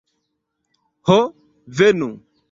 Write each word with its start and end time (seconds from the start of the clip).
Ho 1.09 1.17
venu! 1.81 2.09